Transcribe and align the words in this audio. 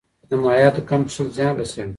د 0.29 0.31
مایعاتو 0.43 0.81
کم 0.89 1.01
څښل 1.11 1.27
زیان 1.37 1.53
رسوي. 1.59 1.89